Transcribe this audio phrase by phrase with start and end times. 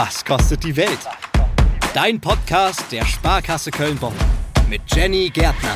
[0.00, 1.00] Was kostet die Welt?
[1.92, 4.14] Dein Podcast der Sparkasse Köln-Bonn
[4.68, 5.74] mit Jenny Gärtner.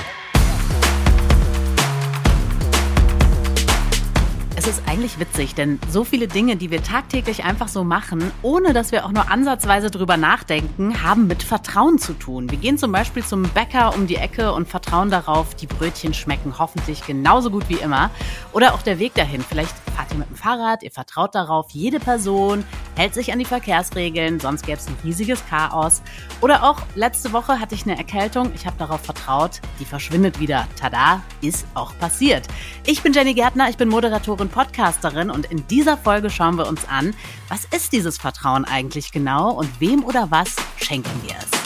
[4.54, 8.72] Es ist eigentlich witzig, denn so viele Dinge, die wir tagtäglich einfach so machen, ohne
[8.72, 12.48] dass wir auch nur ansatzweise drüber nachdenken, haben mit Vertrauen zu tun.
[12.48, 16.60] Wir gehen zum Beispiel zum Bäcker um die Ecke und vertrauen darauf, die Brötchen schmecken
[16.60, 18.12] hoffentlich genauso gut wie immer.
[18.52, 19.42] Oder auch der Weg dahin.
[19.42, 22.62] Vielleicht fahrt ihr mit dem Fahrrad, ihr vertraut darauf, jede Person
[22.96, 26.02] hält sich an die Verkehrsregeln, sonst gäbe es ein riesiges Chaos.
[26.40, 30.66] Oder auch letzte Woche hatte ich eine Erkältung, ich habe darauf vertraut, die verschwindet wieder.
[30.78, 32.46] Tada, ist auch passiert.
[32.86, 36.88] Ich bin Jenny Gärtner, ich bin Moderatorin Podcasterin und in dieser Folge schauen wir uns
[36.88, 37.14] an,
[37.48, 41.61] was ist dieses Vertrauen eigentlich genau und wem oder was schenken wir es?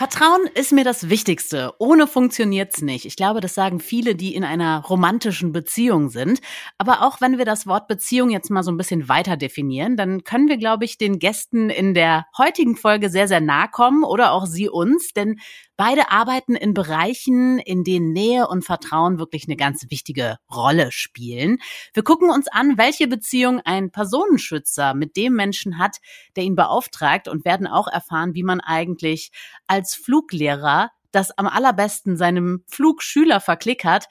[0.00, 1.74] Vertrauen ist mir das Wichtigste.
[1.78, 3.04] Ohne funktioniert's nicht.
[3.04, 6.40] Ich glaube, das sagen viele, die in einer romantischen Beziehung sind.
[6.78, 10.24] Aber auch wenn wir das Wort Beziehung jetzt mal so ein bisschen weiter definieren, dann
[10.24, 14.32] können wir, glaube ich, den Gästen in der heutigen Folge sehr, sehr nahe kommen oder
[14.32, 15.12] auch sie uns.
[15.12, 15.38] Denn
[15.80, 21.56] Beide arbeiten in Bereichen, in denen Nähe und Vertrauen wirklich eine ganz wichtige Rolle spielen.
[21.94, 25.96] Wir gucken uns an, welche Beziehung ein Personenschützer mit dem Menschen hat,
[26.36, 29.30] der ihn beauftragt und werden auch erfahren, wie man eigentlich
[29.68, 34.04] als Fluglehrer das am allerbesten seinem Flugschüler verklickert,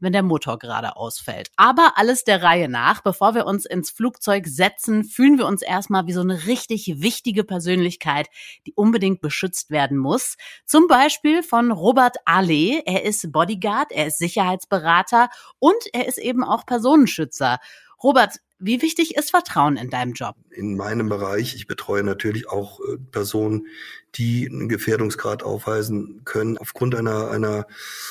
[0.00, 1.50] wenn der Motor gerade ausfällt.
[1.56, 3.02] Aber alles der Reihe nach.
[3.02, 7.44] Bevor wir uns ins Flugzeug setzen, fühlen wir uns erstmal wie so eine richtig wichtige
[7.44, 8.28] Persönlichkeit,
[8.66, 10.36] die unbedingt beschützt werden muss.
[10.64, 12.82] Zum Beispiel von Robert Ale.
[12.84, 15.28] Er ist Bodyguard, er ist Sicherheitsberater
[15.58, 17.58] und er ist eben auch Personenschützer.
[18.02, 20.34] Robert, wie wichtig ist Vertrauen in deinem Job?
[20.50, 23.66] In meinem Bereich, ich betreue natürlich auch äh, Personen,
[24.14, 27.66] die einen Gefährdungsgrad aufweisen können, aufgrund einer, einer,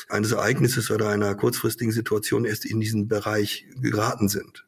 [0.08, 4.66] eines Ereignisses oder einer kurzfristigen Situation erst in diesen Bereich geraten sind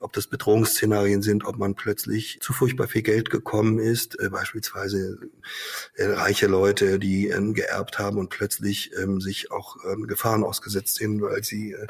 [0.00, 5.18] ob das Bedrohungsszenarien sind, ob man plötzlich zu furchtbar viel Geld gekommen ist, äh, beispielsweise
[5.94, 10.96] äh, reiche Leute, die äh, geerbt haben und plötzlich ähm, sich auch ähm, Gefahren ausgesetzt
[10.96, 11.86] sind, weil sie äh,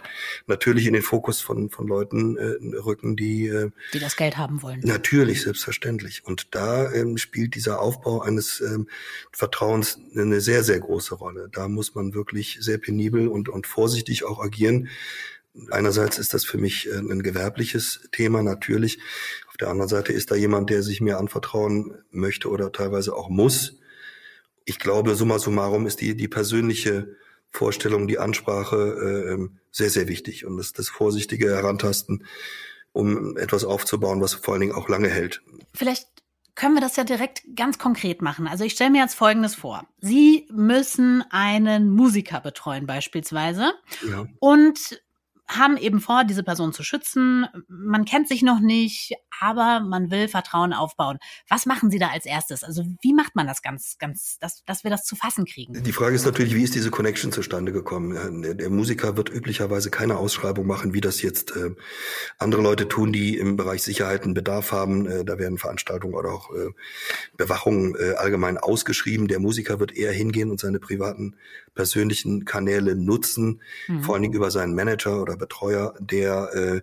[0.46, 4.62] natürlich in den Fokus von, von Leuten äh, rücken, die äh, die das Geld haben
[4.62, 4.80] wollen.
[4.84, 6.24] Natürlich, selbstverständlich.
[6.24, 8.88] Und da ähm, spielt dieser Aufbau eines ähm,
[9.32, 11.48] Vertrauens eine sehr, sehr große Rolle.
[11.52, 14.88] Da muss man wirklich sehr penibel und, und vorsichtig auch agieren,
[15.70, 18.98] Einerseits ist das für mich äh, ein gewerbliches Thema natürlich.
[19.48, 23.28] Auf der anderen Seite ist da jemand, der sich mir anvertrauen möchte oder teilweise auch
[23.28, 23.78] muss.
[24.64, 27.16] Ich glaube, summa summarum ist die, die persönliche
[27.50, 32.24] Vorstellung, die Ansprache äh, ähm, sehr, sehr wichtig und das, das vorsichtige Herantasten,
[32.92, 35.42] um etwas aufzubauen, was vor allen Dingen auch lange hält.
[35.74, 36.06] Vielleicht
[36.54, 38.48] können wir das ja direkt ganz konkret machen.
[38.48, 39.86] Also ich stelle mir jetzt Folgendes vor.
[40.00, 43.72] Sie müssen einen Musiker betreuen beispielsweise.
[44.08, 44.26] Ja.
[44.40, 45.00] Und
[45.48, 47.46] haben eben vor, diese Person zu schützen.
[47.68, 51.18] Man kennt sich noch nicht, aber man will Vertrauen aufbauen.
[51.48, 52.64] Was machen Sie da als erstes?
[52.64, 55.82] Also wie macht man das ganz, ganz, dass, dass wir das zu fassen kriegen?
[55.82, 58.42] Die Frage ist natürlich, wie ist diese Connection zustande gekommen?
[58.42, 61.74] Der, der Musiker wird üblicherweise keine Ausschreibung machen, wie das jetzt äh,
[62.38, 65.06] andere Leute tun, die im Bereich Sicherheit einen Bedarf haben.
[65.06, 66.70] Äh, da werden Veranstaltungen oder auch äh,
[67.36, 69.28] Bewachungen äh, allgemein ausgeschrieben.
[69.28, 71.36] Der Musiker wird eher hingehen und seine privaten
[71.74, 74.02] persönlichen Kanäle nutzen, mhm.
[74.02, 76.80] vor allen Dingen über seinen Manager oder Betreuer, der äh,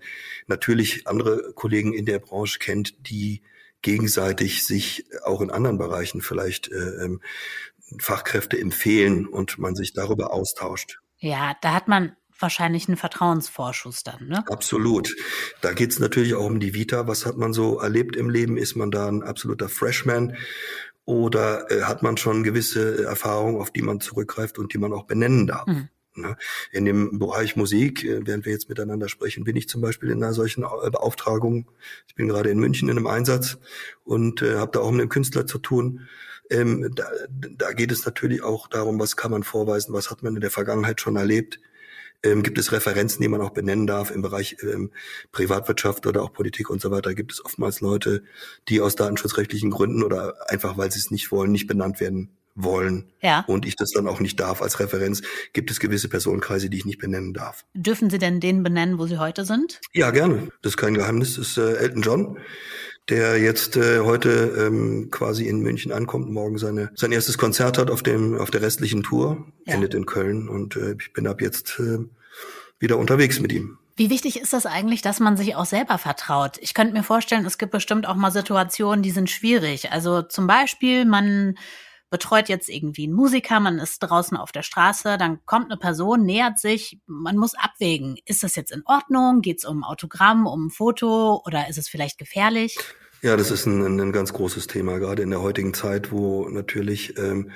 [0.47, 3.41] natürlich andere Kollegen in der Branche kennt, die
[3.81, 7.21] gegenseitig sich auch in anderen Bereichen vielleicht äh, ähm,
[7.99, 10.99] Fachkräfte empfehlen und man sich darüber austauscht.
[11.19, 14.43] Ja, da hat man wahrscheinlich einen Vertrauensvorschuss dann, ne?
[14.47, 15.15] Absolut.
[15.61, 17.07] Da geht's natürlich auch um die Vita.
[17.07, 18.57] Was hat man so erlebt im Leben?
[18.57, 20.35] Ist man da ein absoluter Freshman?
[21.05, 25.05] Oder äh, hat man schon gewisse Erfahrungen, auf die man zurückgreift und die man auch
[25.05, 25.67] benennen darf?
[25.67, 25.89] Mhm.
[26.15, 26.37] Ne?
[26.71, 30.23] In dem Bereich Musik, äh, während wir jetzt miteinander sprechen, bin ich zum Beispiel in
[30.23, 31.69] einer solchen äh, Beauftragung.
[32.07, 33.57] Ich bin gerade in München in einem Einsatz
[34.03, 36.07] und äh, habe da auch mit einem Künstler zu tun.
[36.49, 40.35] Ähm, da, da geht es natürlich auch darum, was kann man vorweisen, was hat man
[40.35, 41.59] in der Vergangenheit schon erlebt.
[42.23, 44.91] Ähm, gibt es Referenzen, die man auch benennen darf im Bereich ähm,
[45.31, 47.13] Privatwirtschaft oder auch Politik und so weiter?
[47.13, 48.23] Gibt es oftmals Leute,
[48.69, 53.11] die aus datenschutzrechtlichen Gründen oder einfach, weil sie es nicht wollen, nicht benannt werden wollen
[53.21, 53.43] ja.
[53.47, 55.21] und ich das dann auch nicht darf als Referenz,
[55.53, 57.65] gibt es gewisse Personenkreise, die ich nicht benennen darf.
[57.73, 59.81] Dürfen Sie denn den benennen, wo Sie heute sind?
[59.93, 60.49] Ja, gerne.
[60.61, 61.35] Das ist kein Geheimnis.
[61.35, 62.37] Das ist äh, Elton John,
[63.09, 67.91] der jetzt äh, heute ähm, quasi in München ankommt, morgen seine sein erstes Konzert hat
[67.91, 69.73] auf dem auf der restlichen Tour, ja.
[69.73, 71.99] endet in Köln und äh, ich bin ab jetzt äh,
[72.79, 73.77] wieder unterwegs mit ihm.
[73.97, 76.57] Wie wichtig ist das eigentlich, dass man sich auch selber vertraut?
[76.59, 79.93] Ich könnte mir vorstellen, es gibt bestimmt auch mal Situationen, die sind schwierig.
[79.93, 81.55] Also zum Beispiel, man
[82.09, 86.25] betreut jetzt irgendwie einen Musiker, man ist draußen auf der Straße, dann kommt eine Person,
[86.25, 90.67] nähert sich, man muss abwägen, ist das jetzt in Ordnung, geht es um Autogramm, um
[90.67, 92.77] ein Foto oder ist es vielleicht gefährlich?
[93.25, 97.17] Ja, das ist ein, ein ganz großes Thema, gerade in der heutigen Zeit, wo natürlich
[97.17, 97.49] ähm,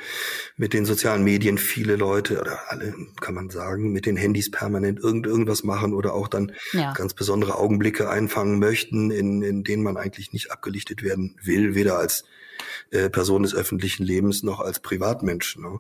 [0.58, 5.00] mit den sozialen Medien viele Leute oder alle, kann man sagen, mit den Handys permanent
[5.00, 6.94] irgend, irgendwas machen oder auch dann ja.
[6.94, 12.00] ganz besondere Augenblicke einfangen möchten, in, in denen man eigentlich nicht abgelichtet werden will, weder
[12.00, 12.24] als
[12.92, 15.58] äh, Person des öffentlichen Lebens noch als Privatmensch.
[15.58, 15.80] Ne?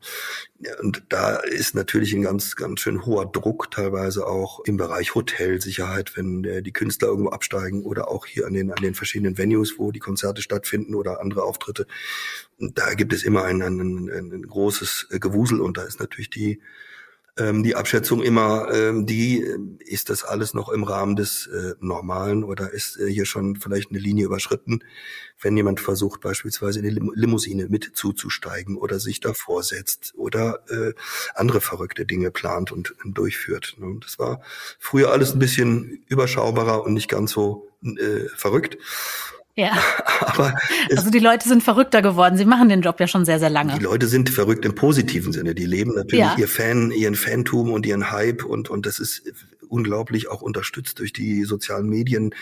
[0.82, 6.16] Und da ist natürlich ein ganz, ganz schön hoher Druck teilweise auch im Bereich Hotelsicherheit,
[6.16, 9.80] wenn äh, die Künstler irgendwo absteigen oder auch hier an den, an den verschiedenen Venues,
[9.80, 11.88] wo die Konzerte stattfinden oder andere Auftritte.
[12.60, 16.00] Und da gibt es immer ein, ein, ein, ein großes äh, Gewusel und da ist
[16.00, 16.62] natürlich die
[17.38, 21.74] ähm, die Abschätzung immer ähm, die, äh, ist das alles noch im Rahmen des äh,
[21.80, 24.84] Normalen oder ist äh, hier schon vielleicht eine Linie überschritten,
[25.40, 30.64] wenn jemand versucht beispielsweise in die Lim Limousine mit zuzusteigen oder sich davor setzt oder
[30.70, 30.94] äh,
[31.36, 33.76] andere verrückte Dinge plant und äh, durchführt.
[33.80, 33.98] Ne?
[34.02, 34.42] Das war
[34.80, 38.78] früher alles ein bisschen überschaubarer und nicht ganz so äh, verrückt.
[39.60, 39.78] Ja.
[40.22, 40.54] Aber
[40.90, 42.38] also die Leute sind verrückter geworden.
[42.38, 43.78] Sie machen den Job ja schon sehr, sehr lange.
[43.78, 45.54] Die Leute sind verrückt im positiven Sinne.
[45.54, 46.36] Die leben natürlich ja.
[46.38, 49.24] ihr Fan, ihren Fantum und ihren Hype und, und das ist
[49.68, 52.34] unglaublich auch unterstützt durch die sozialen Medien,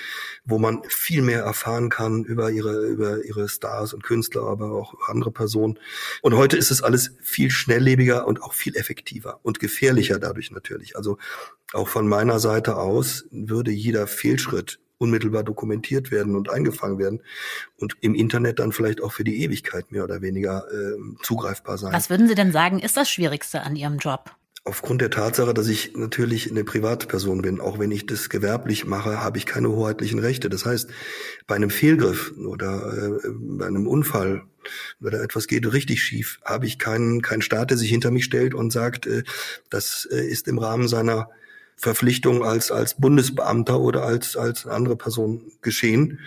[0.46, 4.96] wo man viel mehr erfahren kann über ihre, über ihre Stars und Künstler, aber auch
[5.08, 5.78] andere Personen.
[6.22, 10.96] Und heute ist es alles viel schnelllebiger und auch viel effektiver und gefährlicher dadurch natürlich.
[10.96, 11.18] Also
[11.74, 17.21] auch von meiner Seite aus würde jeder Fehlschritt unmittelbar dokumentiert werden und eingefangen werden
[17.77, 21.94] und im Internet dann vielleicht auch für die Ewigkeit mehr oder weniger äh, zugreifbar sein.
[21.94, 24.31] Was würden Sie denn sagen, ist das Schwierigste an Ihrem Job?
[24.67, 29.23] Aufgrund der Tatsache, dass ich natürlich eine Privatperson bin, auch wenn ich das gewerblich mache,
[29.23, 30.49] habe ich keine hoheitlichen Rechte.
[30.49, 30.89] Das heißt,
[31.45, 34.44] bei einem Fehlgriff oder äh, bei einem Unfall
[35.01, 38.53] oder etwas geht richtig schief, habe ich keinen, keinen Staat, der sich hinter mich stellt
[38.53, 39.23] und sagt, äh,
[39.69, 41.29] das äh, ist im Rahmen seiner
[41.77, 46.19] Verpflichtung als, als Bundesbeamter oder als, als andere Person geschehen.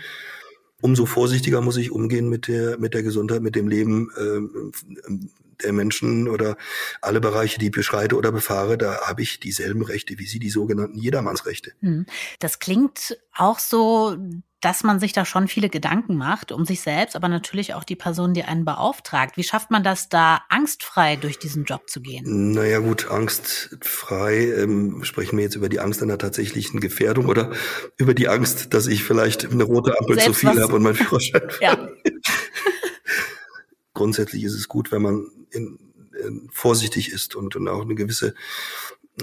[0.81, 5.73] Umso vorsichtiger muss ich umgehen mit der, mit der Gesundheit, mit dem Leben äh, der
[5.73, 6.57] Menschen oder
[7.03, 10.49] alle Bereiche, die ich beschreite oder befahre, da habe ich dieselben Rechte wie Sie, die
[10.49, 11.73] sogenannten Jedermannsrechte.
[11.81, 12.07] Hm.
[12.39, 14.17] Das klingt auch so,
[14.61, 17.97] dass man sich da schon viele Gedanken macht um sich selbst, aber natürlich auch die
[17.97, 19.37] Person, die einen beauftragt.
[19.37, 22.53] Wie schafft man das, da angstfrei durch diesen Job zu gehen?
[22.53, 24.53] Naja gut, angstfrei.
[24.53, 27.53] Ähm, sprechen wir jetzt über die Angst einer tatsächlichen Gefährdung oder
[27.97, 30.95] über die Angst, dass ich vielleicht eine rote Ampel selbst zu viel habe und mein
[30.95, 31.89] Führerschein ja.
[33.95, 35.79] Grundsätzlich ist es gut, wenn man in,
[36.25, 38.35] in vorsichtig ist und, und auch eine gewisse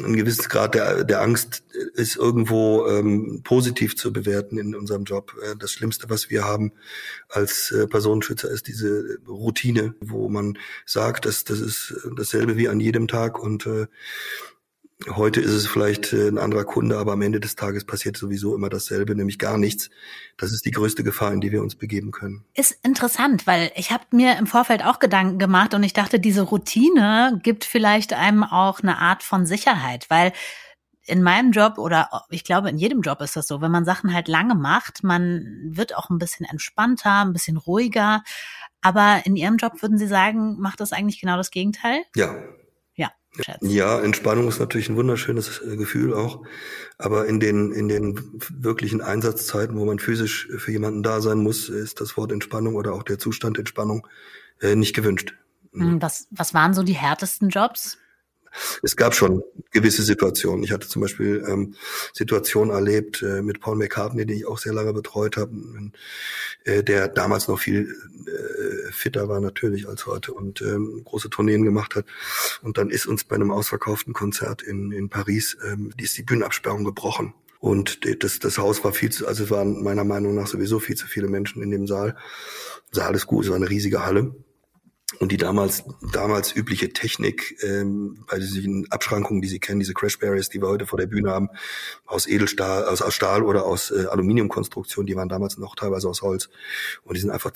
[0.03, 1.63] ein gewisses Grad der, der Angst
[1.93, 5.33] ist irgendwo ähm, positiv zu bewerten in unserem Job.
[5.43, 6.71] Äh, das Schlimmste, was wir haben
[7.29, 12.79] als äh, Personenschützer, ist diese Routine, wo man sagt, dass das ist dasselbe wie an
[12.79, 13.87] jedem Tag und äh,
[15.09, 18.55] Heute ist es vielleicht äh, ein anderer Kunde, aber am Ende des Tages passiert sowieso
[18.55, 19.91] immer dasselbe, nämlich gar nichts.
[20.37, 22.45] Das ist die größte Gefahr, in die wir uns begeben können.
[22.55, 26.41] Ist interessant, weil ich habe mir im Vorfeld auch Gedanken gemacht und ich dachte, diese
[26.41, 30.33] Routine gibt vielleicht einem auch eine Art von Sicherheit, weil
[31.05, 34.13] in meinem Job oder ich glaube in jedem Job ist das so, wenn man Sachen
[34.13, 38.23] halt lange macht, man wird auch ein bisschen entspannter, ein bisschen ruhiger.
[38.81, 42.01] Aber in Ihrem Job würden Sie sagen, macht das eigentlich genau das Gegenteil?
[42.15, 42.35] Ja,
[43.39, 43.69] schätzen.
[43.69, 46.43] Ja, Entspannung ist natürlich ein wunderschönes äh, Gefühl auch.
[46.97, 48.19] Aber in den, in den
[48.49, 52.93] wirklichen Einsatzzeiten, wo man physisch für jemanden da sein muss, ist das Wort Entspannung oder
[52.93, 54.07] auch der Zustand Entspannung
[54.61, 55.35] äh, nicht gewünscht.
[55.73, 57.97] Hm, was, was waren so die härtesten Jobs?
[58.83, 60.63] Es gab schon gewisse Situationen.
[60.63, 61.75] Ich hatte zum Beispiel ähm,
[62.13, 65.51] Situationen erlebt äh, mit Paul McCartney, den ich auch sehr lange betreut habe,
[66.63, 67.95] äh, der damals noch viel
[68.27, 72.05] äh, fitter war natürlich als heute und ähm, große Tourneen gemacht hat.
[72.61, 76.23] Und dann ist uns bei einem ausverkauften Konzert in, in Paris, ähm, die ist die
[76.23, 77.33] Bühnenabsperrung gebrochen.
[77.59, 80.95] Und das, das Haus war viel zu, also es waren meiner Meinung nach sowieso viel
[80.95, 82.15] zu viele Menschen in dem Saal.
[82.91, 84.35] Saal ist gut, es war eine riesige Halle.
[85.19, 90.19] Und die damals, damals übliche Technik ähm, bei diesen Abschrankungen, die Sie kennen, diese Crash
[90.19, 91.49] Barriers, die wir heute vor der Bühne haben,
[92.05, 96.21] aus Edelstahl, aus, aus Stahl oder aus äh, Aluminiumkonstruktion, die waren damals noch teilweise aus
[96.21, 96.49] Holz.
[97.05, 97.51] Und die sind einfach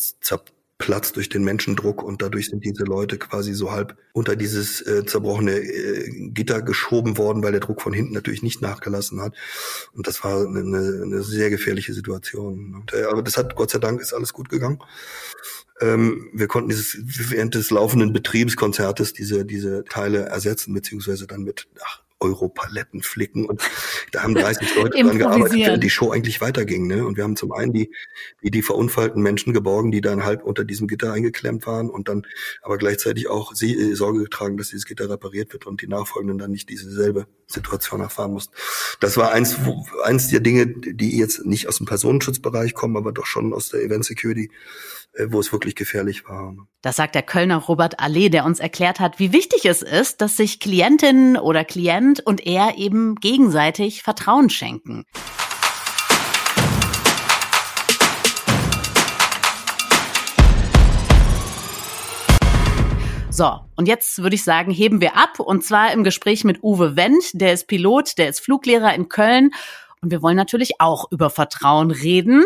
[0.81, 5.05] zerplatzt durch den Menschendruck und dadurch sind diese Leute quasi so halb unter dieses äh,
[5.05, 9.35] zerbrochene äh, Gitter geschoben worden, weil der Druck von hinten natürlich nicht nachgelassen hat.
[9.93, 12.73] Und das war eine, eine sehr gefährliche Situation.
[12.75, 14.79] Und, äh, aber das hat, Gott sei Dank, ist alles gut gegangen.
[15.79, 16.97] Ähm, wir konnten dieses
[17.31, 23.61] während des laufenden Betriebskonzertes diese diese Teile ersetzen beziehungsweise dann mit ach, Europaletten flicken und
[24.11, 26.87] da haben 30 Leute dran gearbeitet, während die Show eigentlich weiterging.
[26.87, 27.05] Ne?
[27.05, 27.91] Und wir haben zum einen die,
[28.43, 32.25] die, die verunfallten Menschen geborgen, die dann halb unter diesem Gitter eingeklemmt waren und dann
[32.61, 36.37] aber gleichzeitig auch sie, äh, Sorge getragen, dass dieses Gitter repariert wird und die Nachfolgenden
[36.37, 38.53] dann nicht dieselbe Situation erfahren mussten.
[38.99, 43.11] Das war eins, wo, eins der Dinge, die jetzt nicht aus dem Personenschutzbereich kommen, aber
[43.11, 44.51] doch schon aus der Event Security
[45.27, 46.55] wo es wirklich gefährlich war.
[46.81, 50.37] Das sagt der Kölner Robert Allee, der uns erklärt hat, wie wichtig es ist, dass
[50.37, 55.05] sich Klientin oder Klient und er eben gegenseitig Vertrauen schenken.
[63.33, 66.95] So, und jetzt würde ich sagen, heben wir ab und zwar im Gespräch mit Uwe
[66.95, 69.51] Wendt, der ist Pilot, der ist Fluglehrer in Köln
[70.01, 72.43] und wir wollen natürlich auch über Vertrauen reden.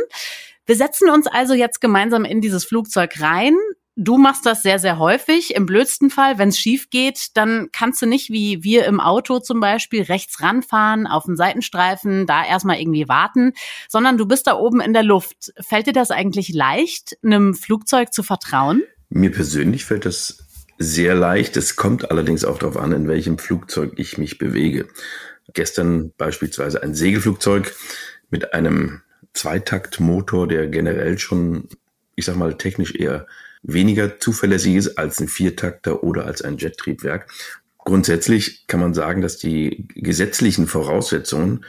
[0.65, 3.55] Wir setzen uns also jetzt gemeinsam in dieses Flugzeug rein.
[3.97, 5.55] Du machst das sehr, sehr häufig.
[5.55, 9.39] Im blödsten Fall, wenn es schief geht, dann kannst du nicht wie wir im Auto
[9.39, 13.53] zum Beispiel rechts ranfahren, auf den Seitenstreifen, da erstmal irgendwie warten,
[13.87, 15.53] sondern du bist da oben in der Luft.
[15.61, 18.83] Fällt dir das eigentlich leicht, einem Flugzeug zu vertrauen?
[19.09, 20.39] Mir persönlich fällt das
[20.77, 21.55] sehr leicht.
[21.55, 24.87] Es kommt allerdings auch darauf an, in welchem Flugzeug ich mich bewege.
[25.53, 27.73] Gestern beispielsweise ein Segelflugzeug
[28.29, 29.03] mit einem
[29.35, 31.69] Zweitaktmotor, der generell schon,
[32.15, 33.27] ich sag mal, technisch eher
[33.61, 37.29] weniger zuverlässig ist als ein Viertakter oder als ein Jettriebwerk.
[37.77, 41.65] Grundsätzlich kann man sagen, dass die gesetzlichen Voraussetzungen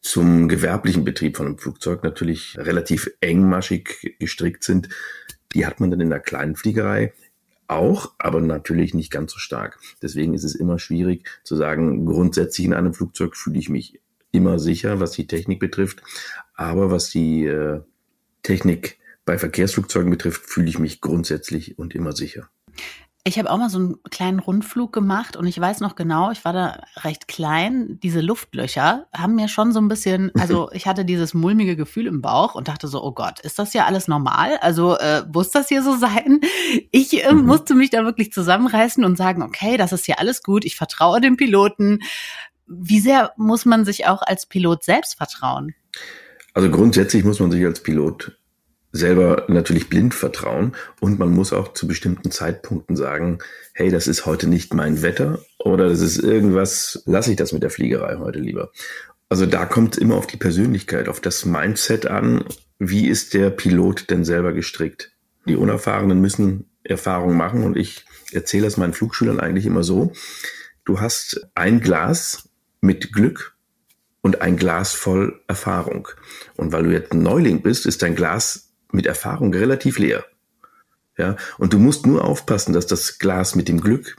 [0.00, 4.88] zum gewerblichen Betrieb von einem Flugzeug natürlich relativ engmaschig gestrickt sind.
[5.54, 7.12] Die hat man dann in der kleinen Fliegerei
[7.68, 9.78] auch, aber natürlich nicht ganz so stark.
[10.02, 14.00] Deswegen ist es immer schwierig zu sagen, grundsätzlich in einem Flugzeug fühle ich mich
[14.32, 16.02] immer sicher, was die Technik betrifft.
[16.62, 17.80] Aber was die äh,
[18.42, 22.48] Technik bei Verkehrsflugzeugen betrifft, fühle ich mich grundsätzlich und immer sicher.
[23.24, 26.44] Ich habe auch mal so einen kleinen Rundflug gemacht und ich weiß noch genau, ich
[26.44, 28.00] war da recht klein.
[28.02, 32.20] Diese Luftlöcher haben mir schon so ein bisschen, also ich hatte dieses mulmige Gefühl im
[32.20, 34.58] Bauch und dachte so, oh Gott, ist das ja alles normal?
[34.60, 36.40] Also äh, muss das hier so sein?
[36.90, 37.46] Ich äh, mhm.
[37.46, 41.20] musste mich da wirklich zusammenreißen und sagen, okay, das ist hier alles gut, ich vertraue
[41.20, 42.00] dem Piloten.
[42.66, 45.74] Wie sehr muss man sich auch als Pilot selbst vertrauen?
[46.54, 48.38] Also grundsätzlich muss man sich als Pilot
[48.92, 53.38] selber natürlich blind vertrauen und man muss auch zu bestimmten Zeitpunkten sagen,
[53.72, 57.62] hey, das ist heute nicht mein Wetter oder das ist irgendwas, lasse ich das mit
[57.62, 58.70] der Fliegerei heute lieber.
[59.30, 62.44] Also da kommt es immer auf die Persönlichkeit, auf das Mindset an,
[62.78, 65.12] wie ist der Pilot denn selber gestrickt.
[65.46, 70.12] Die Unerfahrenen müssen Erfahrung machen und ich erzähle es meinen Flugschülern eigentlich immer so,
[70.84, 72.50] du hast ein Glas
[72.82, 73.51] mit Glück
[74.22, 76.08] und ein Glas voll Erfahrung.
[76.56, 80.24] Und weil du jetzt ein Neuling bist, ist dein Glas mit Erfahrung relativ leer.
[81.18, 84.16] Ja, und du musst nur aufpassen, dass das Glas mit dem Glück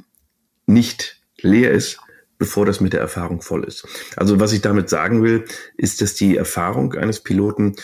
[0.67, 1.99] nicht leer ist,
[2.37, 3.87] bevor das mit der Erfahrung voll ist.
[4.15, 5.45] Also was ich damit sagen will,
[5.77, 7.75] ist, dass die Erfahrung eines Piloten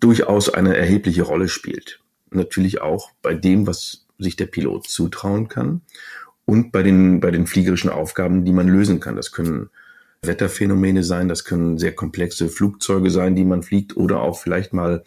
[0.00, 2.00] durchaus eine erhebliche Rolle spielt.
[2.30, 5.82] Natürlich auch bei dem, was sich der Pilot zutrauen kann
[6.44, 9.16] und bei den, bei den fliegerischen Aufgaben, die man lösen kann.
[9.16, 9.70] Das können
[10.22, 15.04] Wetterphänomene sein, das können sehr komplexe Flugzeuge sein, die man fliegt oder auch vielleicht mal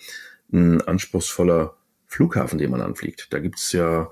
[0.51, 1.75] ein anspruchsvoller
[2.07, 3.27] Flughafen, den man anfliegt.
[3.31, 4.09] Da gibt es ja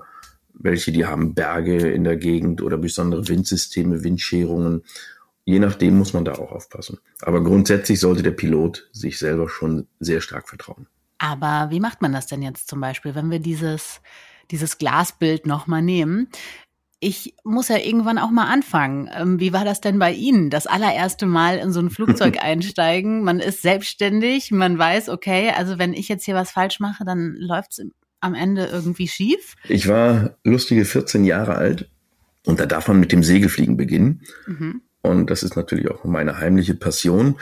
[0.54, 4.82] welche, die haben Berge in der Gegend oder besondere Windsysteme, Windscherungen.
[5.44, 6.98] Je nachdem muss man da auch aufpassen.
[7.22, 10.86] Aber grundsätzlich sollte der Pilot sich selber schon sehr stark vertrauen.
[11.18, 14.00] Aber wie macht man das denn jetzt zum Beispiel, wenn wir dieses,
[14.50, 16.28] dieses Glasbild nochmal nehmen?
[17.02, 19.10] Ich muss ja irgendwann auch mal anfangen.
[19.12, 20.50] Ähm, wie war das denn bei Ihnen?
[20.50, 23.24] Das allererste Mal in so ein Flugzeug einsteigen.
[23.24, 27.34] Man ist selbstständig, man weiß, okay, also wenn ich jetzt hier was falsch mache, dann
[27.36, 27.86] läuft es
[28.20, 29.56] am Ende irgendwie schief.
[29.68, 31.88] Ich war lustige 14 Jahre alt
[32.46, 34.22] und da darf man mit dem Segelfliegen beginnen.
[34.46, 34.82] Mhm.
[35.02, 37.34] Und das ist natürlich auch meine heimliche Passion.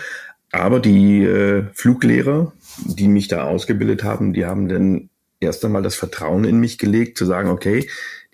[0.52, 2.55] Aber die äh, Fluglehrer,
[2.87, 7.19] die mich da ausgebildet haben, die haben dann erst einmal das Vertrauen in mich gelegt,
[7.19, 7.87] zu sagen, okay,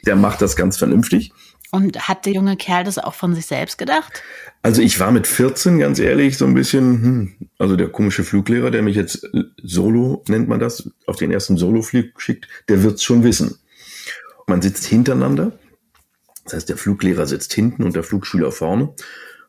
[0.04, 1.32] der macht das ganz vernünftig.
[1.72, 4.22] Und hat der junge Kerl das auch von sich selbst gedacht?
[4.62, 8.70] Also ich war mit 14 ganz ehrlich so ein bisschen, hm, also der komische Fluglehrer,
[8.70, 9.28] der mich jetzt
[9.62, 13.58] Solo nennt man das, auf den ersten Solo-Flug schickt, der wird's schon wissen.
[14.46, 15.58] Man sitzt hintereinander,
[16.44, 18.94] das heißt der Fluglehrer sitzt hinten und der Flugschüler vorne.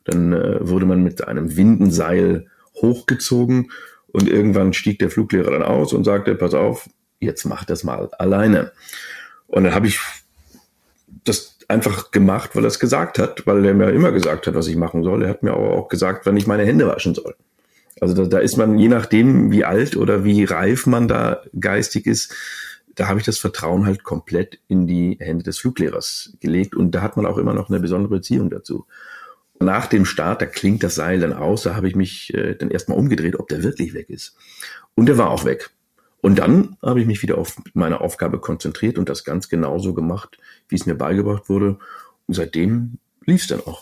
[0.04, 2.48] Dann äh, wurde man mit einem Windenseil
[2.82, 3.72] hochgezogen
[4.08, 6.90] und irgendwann stieg der Fluglehrer dann aus und sagte, pass auf,
[7.20, 8.72] jetzt mach das mal alleine.
[9.48, 10.00] Und dann habe ich
[11.28, 14.68] das einfach gemacht, weil er es gesagt hat, weil er mir immer gesagt hat, was
[14.68, 15.24] ich machen soll.
[15.24, 17.36] Er hat mir aber auch gesagt, wann ich meine Hände waschen soll.
[18.00, 22.06] Also da, da ist man, je nachdem, wie alt oder wie reif man da geistig
[22.06, 22.34] ist,
[22.96, 27.02] da habe ich das Vertrauen halt komplett in die Hände des Fluglehrers gelegt und da
[27.02, 28.86] hat man auch immer noch eine besondere Beziehung dazu.
[29.60, 32.70] Nach dem Start, da klingt das Seil dann aus, da habe ich mich äh, dann
[32.70, 34.36] erstmal umgedreht, ob der wirklich weg ist.
[34.96, 35.72] Und der war auch weg.
[36.28, 40.38] Und dann habe ich mich wieder auf meine Aufgabe konzentriert und das ganz genauso gemacht,
[40.68, 41.80] wie es mir beigebracht wurde.
[42.26, 43.82] Und seitdem lief es dann auch.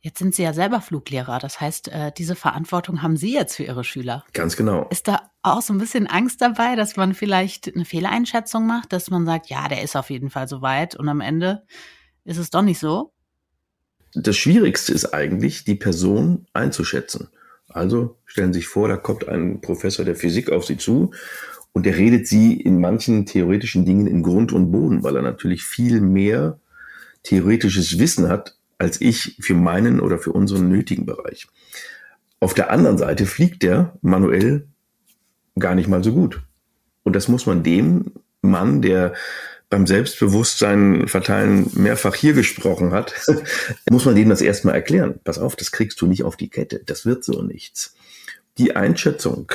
[0.00, 1.38] Jetzt sind Sie ja selber Fluglehrer.
[1.38, 4.24] Das heißt, äh, diese Verantwortung haben Sie jetzt für Ihre Schüler.
[4.32, 4.88] Ganz genau.
[4.90, 9.08] Ist da auch so ein bisschen Angst dabei, dass man vielleicht eine Fehleinschätzung macht, dass
[9.08, 11.62] man sagt, ja, der ist auf jeden Fall so weit und am Ende
[12.24, 13.12] ist es doch nicht so?
[14.12, 17.28] Das Schwierigste ist eigentlich, die Person einzuschätzen.
[17.74, 21.10] Also stellen Sie sich vor, da kommt ein Professor der Physik auf Sie zu
[21.72, 25.64] und der redet Sie in manchen theoretischen Dingen in Grund und Boden, weil er natürlich
[25.64, 26.60] viel mehr
[27.24, 31.48] theoretisches Wissen hat als ich für meinen oder für unseren nötigen Bereich.
[32.38, 34.66] Auf der anderen Seite fliegt der manuell
[35.58, 36.42] gar nicht mal so gut.
[37.02, 39.14] Und das muss man dem Mann, der
[39.70, 43.14] beim Selbstbewusstsein verteilen mehrfach hier gesprochen hat,
[43.90, 45.20] muss man dem das erstmal erklären.
[45.24, 46.82] Pass auf, das kriegst du nicht auf die Kette.
[46.84, 47.94] Das wird so nichts.
[48.58, 49.50] Die Einschätzung,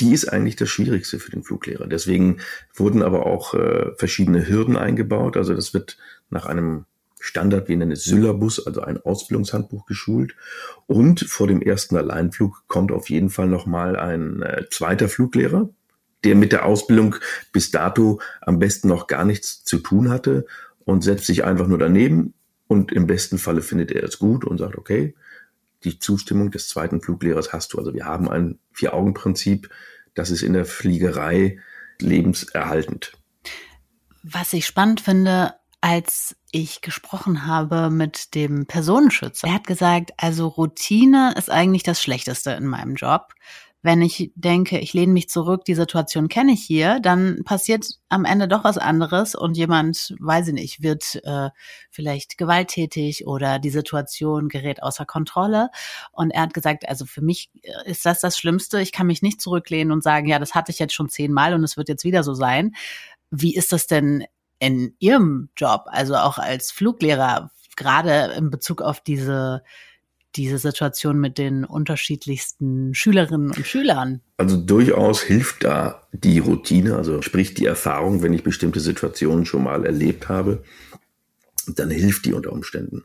[0.00, 1.86] die ist eigentlich das Schwierigste für den Fluglehrer.
[1.86, 2.38] Deswegen
[2.74, 5.36] wurden aber auch äh, verschiedene Hürden eingebaut.
[5.36, 5.96] Also das wird
[6.30, 6.84] nach einem
[7.20, 10.36] Standard, wir nennen es Syllabus, also ein Ausbildungshandbuch geschult.
[10.86, 15.68] Und vor dem ersten Alleinflug kommt auf jeden Fall nochmal ein äh, zweiter Fluglehrer,
[16.24, 17.16] der mit der Ausbildung
[17.52, 20.46] bis dato am besten noch gar nichts zu tun hatte
[20.84, 22.34] und setzt sich einfach nur daneben
[22.66, 25.14] und im besten Falle findet er es gut und sagt, okay,
[25.84, 27.78] die Zustimmung des zweiten Fluglehrers hast du.
[27.78, 29.70] Also wir haben ein Vier-Augen-Prinzip,
[30.14, 31.58] das ist in der Fliegerei
[32.00, 33.12] lebenserhaltend.
[34.22, 39.48] Was ich spannend finde, als ich gesprochen habe mit dem Personenschützer.
[39.48, 43.34] Er hat gesagt, also Routine ist eigentlich das Schlechteste in meinem Job.
[43.80, 48.24] Wenn ich denke, ich lehne mich zurück, die Situation kenne ich hier, dann passiert am
[48.24, 51.50] Ende doch was anderes und jemand, weiß ich nicht, wird äh,
[51.90, 55.70] vielleicht gewalttätig oder die Situation gerät außer Kontrolle.
[56.10, 58.80] Und er hat gesagt, also für mich äh, ist das das Schlimmste.
[58.80, 61.62] Ich kann mich nicht zurücklehnen und sagen, ja, das hatte ich jetzt schon zehnmal und
[61.62, 62.74] es wird jetzt wieder so sein.
[63.30, 64.24] Wie ist das denn
[64.58, 69.62] in Ihrem Job, also auch als Fluglehrer, gerade in Bezug auf diese
[70.36, 74.20] diese Situation mit den unterschiedlichsten Schülerinnen und Schülern?
[74.36, 79.64] Also durchaus hilft da die Routine, also sprich die Erfahrung, wenn ich bestimmte Situationen schon
[79.64, 80.62] mal erlebt habe,
[81.66, 83.04] dann hilft die unter Umständen.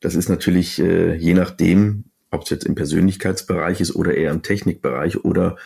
[0.00, 4.42] Das ist natürlich äh, je nachdem, ob es jetzt im Persönlichkeitsbereich ist oder eher im
[4.42, 5.56] Technikbereich oder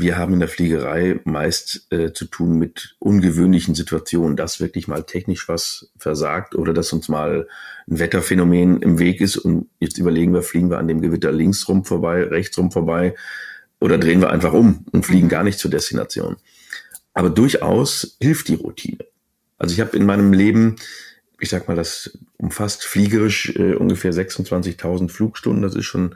[0.00, 5.04] wir haben in der Fliegerei meist äh, zu tun mit ungewöhnlichen Situationen, dass wirklich mal
[5.04, 7.46] technisch was versagt oder dass uns mal
[7.88, 11.68] ein Wetterphänomen im Weg ist und jetzt überlegen wir, fliegen wir an dem Gewitter links
[11.68, 13.14] rum vorbei, rechts rum vorbei
[13.80, 15.30] oder drehen wir einfach um und fliegen mhm.
[15.30, 16.36] gar nicht zur Destination.
[17.12, 19.04] Aber durchaus hilft die Routine.
[19.58, 20.76] Also ich habe in meinem Leben,
[21.38, 25.62] ich sag mal, das umfasst fliegerisch äh, ungefähr 26.000 Flugstunden.
[25.62, 26.14] Das ist schon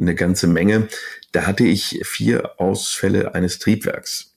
[0.00, 0.88] eine ganze Menge.
[1.32, 4.34] Da hatte ich vier Ausfälle eines Triebwerks.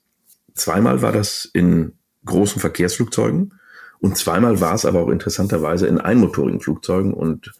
[0.53, 1.93] Zweimal war das in
[2.25, 3.53] großen Verkehrsflugzeugen
[3.99, 7.53] und zweimal war es aber auch interessanterweise in einmotorigen Flugzeugen und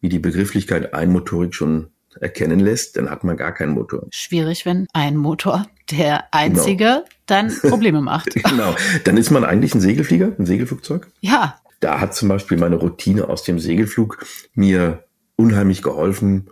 [0.00, 1.88] wie die Begrifflichkeit einmotorig schon
[2.20, 4.06] erkennen lässt, dann hat man gar keinen Motor.
[4.10, 7.04] Schwierig, wenn ein Motor der einzige genau.
[7.26, 8.34] dann Probleme macht.
[8.34, 8.74] genau.
[9.04, 11.08] Dann ist man eigentlich ein Segelflieger, ein Segelflugzeug.
[11.20, 11.60] Ja.
[11.80, 15.04] Da hat zum Beispiel meine Routine aus dem Segelflug mir
[15.36, 16.50] unheimlich geholfen,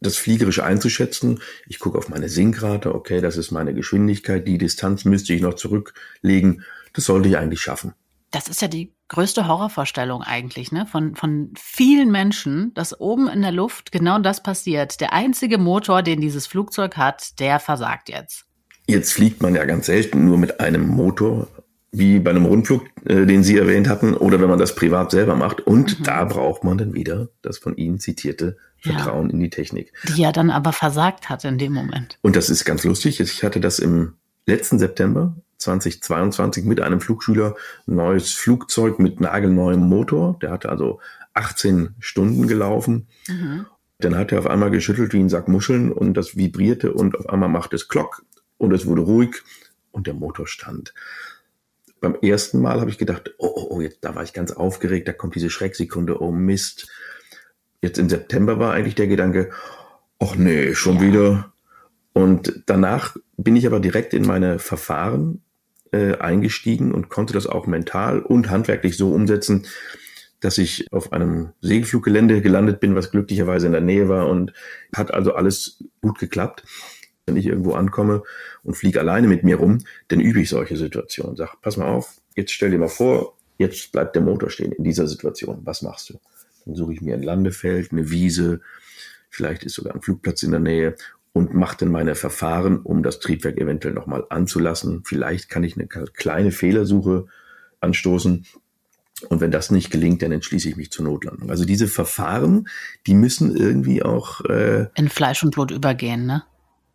[0.00, 1.40] das fliegerisch einzuschätzen.
[1.66, 5.54] Ich gucke auf meine Sinkrate, okay, das ist meine Geschwindigkeit, die Distanz müsste ich noch
[5.54, 6.62] zurücklegen.
[6.92, 7.94] Das sollte ich eigentlich schaffen.
[8.30, 10.86] Das ist ja die größte Horrorvorstellung eigentlich, ne?
[10.86, 15.00] Von, von vielen Menschen, dass oben in der Luft genau das passiert.
[15.00, 18.44] Der einzige Motor, den dieses Flugzeug hat, der versagt jetzt.
[18.88, 21.48] Jetzt fliegt man ja ganz selten nur mit einem Motor,
[21.92, 25.36] wie bei einem Rundflug, äh, den Sie erwähnt hatten, oder wenn man das privat selber
[25.36, 25.60] macht.
[25.60, 26.04] Und mhm.
[26.04, 29.34] da braucht man dann wieder das von Ihnen zitierte Vertrauen ja.
[29.34, 29.92] in die Technik.
[30.08, 32.18] Die ja dann aber versagt hat in dem Moment.
[32.22, 33.20] Und das ist ganz lustig.
[33.20, 34.14] Ich hatte das im
[34.46, 40.38] letzten September 2022 mit einem Flugschüler ein neues Flugzeug mit nagelneuem Motor.
[40.40, 41.00] Der hatte also
[41.34, 43.08] 18 Stunden gelaufen.
[43.28, 43.66] Mhm.
[43.98, 47.28] Dann hat er auf einmal geschüttelt wie ein Sack Muscheln und das vibrierte und auf
[47.28, 48.24] einmal machte es Klock
[48.58, 49.42] und es wurde ruhig
[49.90, 50.92] und der Motor stand.
[52.00, 55.08] Beim ersten Mal habe ich gedacht, oh, oh, oh, jetzt, da war ich ganz aufgeregt,
[55.08, 56.88] da kommt diese Schrecksekunde, oh Mist.
[57.82, 59.50] Jetzt im September war eigentlich der Gedanke,
[60.18, 61.02] ach nee, schon ja.
[61.02, 61.52] wieder.
[62.12, 65.42] Und danach bin ich aber direkt in meine Verfahren
[65.92, 69.66] äh, eingestiegen und konnte das auch mental und handwerklich so umsetzen,
[70.40, 74.52] dass ich auf einem Segelfluggelände gelandet bin, was glücklicherweise in der Nähe war und
[74.94, 76.64] hat also alles gut geklappt.
[77.26, 78.22] Wenn ich irgendwo ankomme
[78.62, 81.36] und fliege alleine mit mir rum, dann übe ich solche Situationen.
[81.36, 84.84] Sag, pass mal auf, jetzt stell dir mal vor, jetzt bleibt der Motor stehen in
[84.84, 85.60] dieser Situation.
[85.64, 86.20] Was machst du?
[86.66, 88.60] Dann suche ich mir ein Landefeld, eine Wiese,
[89.30, 90.96] vielleicht ist sogar ein Flugplatz in der Nähe
[91.32, 95.02] und mache dann meine Verfahren, um das Triebwerk eventuell nochmal anzulassen.
[95.04, 97.26] Vielleicht kann ich eine kleine Fehlersuche
[97.80, 98.46] anstoßen.
[99.28, 101.50] Und wenn das nicht gelingt, dann entschließe ich mich zur Notlandung.
[101.50, 102.68] Also diese Verfahren,
[103.06, 106.42] die müssen irgendwie auch äh, in Fleisch und Blut übergehen, ne?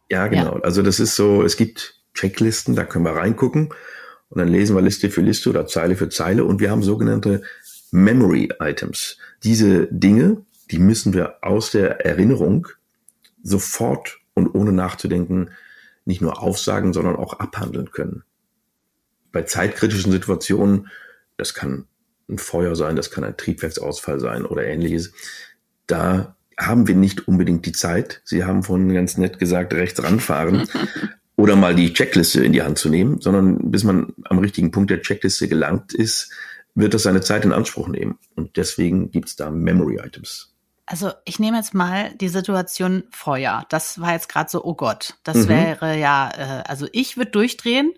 [0.10, 0.56] Ja, genau.
[0.58, 0.64] Ja.
[0.64, 3.70] Also das ist so, es gibt Checklisten, da können wir reingucken
[4.30, 7.44] und dann lesen wir Liste für Liste oder Zeile für Zeile und wir haben sogenannte
[7.92, 9.18] Memory Items.
[9.44, 12.68] Diese Dinge, die müssen wir aus der Erinnerung
[13.44, 15.52] sofort und ohne nachzudenken
[16.06, 18.24] nicht nur aufsagen, sondern auch abhandeln können.
[19.32, 20.88] Bei zeitkritischen Situationen,
[21.38, 21.86] das kann
[22.30, 25.14] ein Feuer sein, das kann ein Triebwerksausfall sein oder ähnliches,
[25.88, 28.22] da haben wir nicht unbedingt die Zeit.
[28.24, 30.68] Sie haben vorhin ganz nett gesagt, rechts ranfahren
[31.36, 34.92] oder mal die Checkliste in die Hand zu nehmen, sondern bis man am richtigen Punkt
[34.92, 36.32] der Checkliste gelangt ist,
[36.76, 38.18] wird das seine Zeit in Anspruch nehmen.
[38.36, 40.54] Und deswegen gibt's da Memory Items.
[40.86, 43.66] Also ich nehme jetzt mal die Situation Feuer.
[43.70, 45.48] Das war jetzt gerade so, oh Gott, das mhm.
[45.48, 47.94] wäre ja, äh, also ich würde durchdrehen.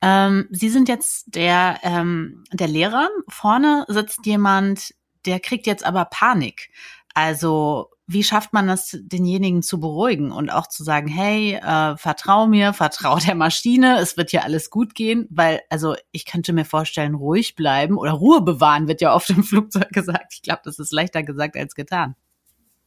[0.00, 3.08] Ähm, Sie sind jetzt der, ähm, der Lehrer.
[3.28, 4.94] Vorne sitzt jemand,
[5.26, 6.70] der kriegt jetzt aber Panik.
[7.12, 12.48] Also wie schafft man das, denjenigen zu beruhigen und auch zu sagen, hey, äh, vertrau
[12.48, 16.64] mir, vertrau der Maschine, es wird ja alles gut gehen, weil, also ich könnte mir
[16.64, 20.32] vorstellen, ruhig bleiben oder Ruhe bewahren, wird ja oft im Flugzeug gesagt.
[20.34, 22.16] Ich glaube, das ist leichter gesagt als getan.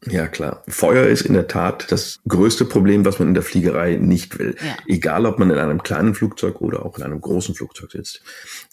[0.09, 0.63] Ja, klar.
[0.67, 4.57] Feuer ist in der Tat das größte Problem, was man in der Fliegerei nicht will.
[4.59, 4.75] Ja.
[4.85, 8.21] Egal, ob man in einem kleinen Flugzeug oder auch in einem großen Flugzeug sitzt.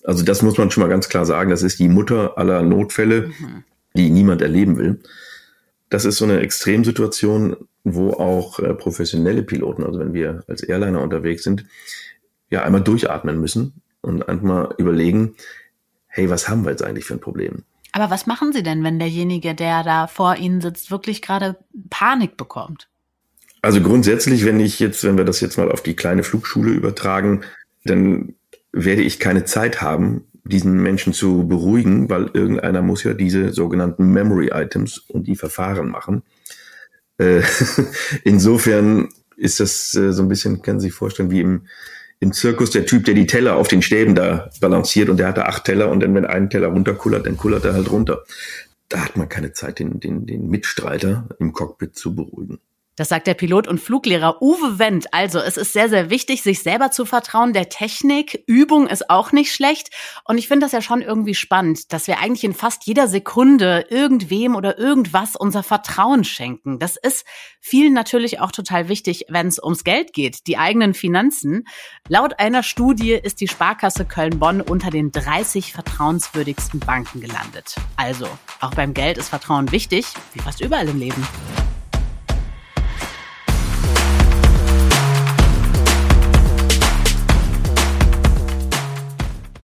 [0.03, 1.51] Also das muss man schon mal ganz klar sagen.
[1.51, 3.63] Das ist die Mutter aller Notfälle, mhm.
[3.95, 5.01] die niemand erleben will.
[5.91, 11.03] Das ist so eine Extremsituation, wo auch äh, professionelle Piloten, also wenn wir als Airliner
[11.03, 11.67] unterwegs sind,
[12.49, 15.35] ja einmal durchatmen müssen und einmal überlegen,
[16.07, 17.65] hey, was haben wir jetzt eigentlich für ein Problem?
[17.93, 21.57] Aber was machen Sie denn, wenn derjenige, der da vor Ihnen sitzt, wirklich gerade
[21.91, 22.89] Panik bekommt?
[23.63, 27.43] Also grundsätzlich, wenn ich jetzt, wenn wir das jetzt mal auf die kleine Flugschule übertragen,
[27.85, 28.35] dann
[28.73, 34.13] werde ich keine Zeit haben, diesen Menschen zu beruhigen, weil irgendeiner muss ja diese sogenannten
[34.13, 36.23] Memory Items und die Verfahren machen.
[37.19, 37.43] Äh,
[38.25, 41.63] insofern ist das äh, so ein bisschen, können Sie sich vorstellen, wie im
[42.21, 45.47] im Zirkus der Typ, der die Teller auf den Stäben da balanciert und der hatte
[45.47, 48.25] acht Teller und dann, wenn ein Teller runterkullert, dann kullert er halt runter.
[48.91, 52.59] Da hat man keine Zeit, den, den, den Mitstreiter im Cockpit zu beruhigen.
[52.97, 55.15] Das sagt der Pilot und Fluglehrer Uwe Wendt.
[55.15, 58.43] Also es ist sehr, sehr wichtig, sich selber zu vertrauen, der Technik.
[58.47, 59.91] Übung ist auch nicht schlecht.
[60.25, 63.87] Und ich finde das ja schon irgendwie spannend, dass wir eigentlich in fast jeder Sekunde
[63.89, 66.79] irgendwem oder irgendwas unser Vertrauen schenken.
[66.79, 67.25] Das ist
[67.61, 71.67] vielen natürlich auch total wichtig, wenn es ums Geld geht, die eigenen Finanzen.
[72.09, 77.77] Laut einer Studie ist die Sparkasse Köln-Bonn unter den 30 vertrauenswürdigsten Banken gelandet.
[77.97, 78.27] Also,
[78.61, 81.27] auch beim Geld ist Vertrauen wichtig, wie fast überall im Leben.